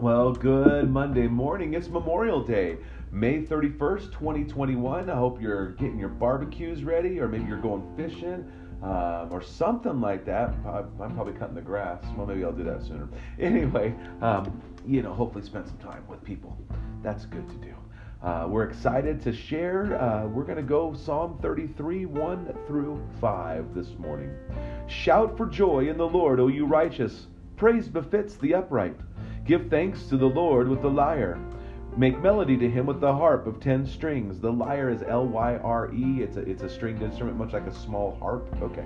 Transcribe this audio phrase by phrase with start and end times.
[0.00, 1.74] Well, good Monday morning.
[1.74, 2.78] It's Memorial Day,
[3.12, 5.10] May 31st, 2021.
[5.10, 8.50] I hope you're getting your barbecues ready, or maybe you're going fishing,
[8.82, 10.54] um, or something like that.
[10.64, 12.02] I'm probably cutting the grass.
[12.16, 13.10] Well, maybe I'll do that sooner.
[13.38, 16.56] Anyway, um, you know, hopefully spend some time with people.
[17.02, 17.74] That's good to do.
[18.26, 20.00] Uh, we're excited to share.
[20.00, 24.34] Uh, we're going to go Psalm 33, 1 through 5 this morning.
[24.86, 27.26] Shout for joy in the Lord, O you righteous.
[27.58, 28.96] Praise befits the upright.
[29.50, 31.36] Give thanks to the Lord with the lyre.
[31.96, 34.38] Make melody to him with the harp of ten strings.
[34.38, 36.22] The lyre is L Y R E.
[36.22, 38.46] It's a it's a stringed instrument, much like a small harp.
[38.62, 38.84] Okay,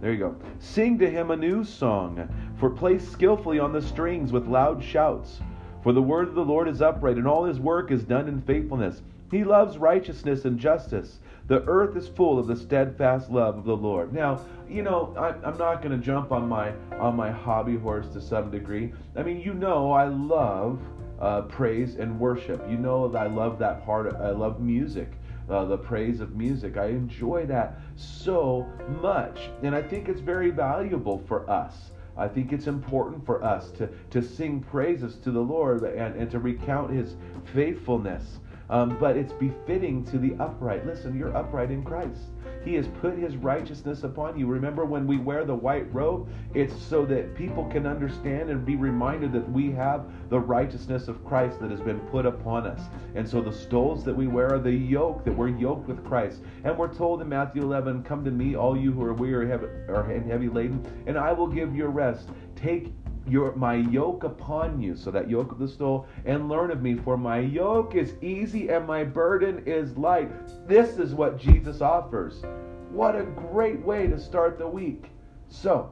[0.00, 0.36] there you go.
[0.60, 2.28] Sing to him a new song,
[2.60, 5.40] for play skillfully on the strings with loud shouts.
[5.84, 8.40] For the word of the Lord is upright, and all his work is done in
[8.40, 9.02] faithfulness.
[9.30, 11.18] He loves righteousness and justice.
[11.46, 14.10] The earth is full of the steadfast love of the Lord.
[14.10, 18.08] Now, you know, I, I'm not going to jump on my on my hobby horse
[18.14, 18.94] to some degree.
[19.14, 20.80] I mean, you know, I love
[21.20, 22.64] uh, praise and worship.
[22.66, 24.14] You know that I love that part.
[24.16, 25.10] I love music.
[25.50, 26.78] Uh, the praise of music.
[26.78, 28.66] I enjoy that so
[29.02, 29.50] much.
[29.62, 31.90] And I think it's very valuable for us.
[32.16, 36.30] I think it's important for us to, to sing praises to the Lord and, and
[36.30, 37.16] to recount his
[37.52, 38.38] faithfulness
[38.70, 40.86] um, but it's befitting to the upright.
[40.86, 42.20] Listen, you're upright in Christ.
[42.64, 44.46] He has put his righteousness upon you.
[44.46, 46.28] Remember when we wear the white robe?
[46.54, 51.24] It's so that people can understand and be reminded that we have the righteousness of
[51.26, 52.80] Christ that has been put upon us.
[53.14, 56.40] And so the stoles that we wear are the yoke, that we're yoked with Christ.
[56.64, 60.22] And we're told in Matthew 11, Come to me, all you who are weary or
[60.26, 62.30] heavy laden, and I will give you rest.
[62.56, 62.92] Take
[63.28, 66.94] your my yoke upon you, so that yoke of the stole, and learn of me,
[66.94, 70.30] for my yoke is easy and my burden is light.
[70.68, 72.42] This is what Jesus offers.
[72.90, 75.06] What a great way to start the week.
[75.48, 75.90] So,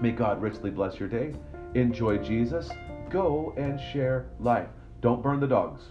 [0.00, 1.34] may God richly bless your day.
[1.74, 2.70] Enjoy Jesus.
[3.10, 4.68] Go and share life.
[5.00, 5.82] Don't burn the dogs.